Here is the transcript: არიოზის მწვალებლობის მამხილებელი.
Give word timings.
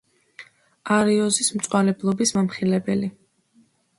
არიოზის 0.95 1.51
მწვალებლობის 1.59 2.35
მამხილებელი. 2.37 3.13